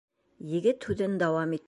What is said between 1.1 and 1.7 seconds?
дауам итте.